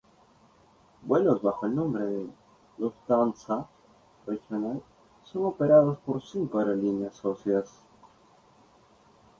[1.03, 2.27] Vuelos bajo el nombre de
[2.79, 3.67] "Lufthansa
[4.25, 4.81] Regional"
[5.23, 7.71] son operados por cinco aerolíneas socias.